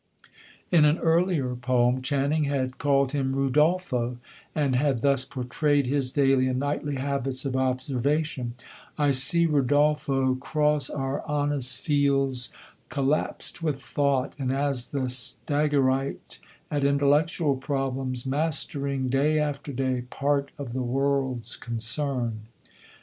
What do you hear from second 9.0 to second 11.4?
see Rudolpho cross our